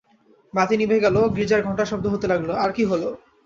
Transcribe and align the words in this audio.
বাতি 0.53 0.75
নিভে 0.77 0.97
গেল, 1.05 1.15
গির্জার 1.35 1.61
ঘন্টার 1.63 1.89
শব্দ 1.91 2.05
হতে 2.13 2.25
লাগল, 2.27 2.49
আর 2.63 2.69
কী 2.75 2.83
হল? 2.85 3.03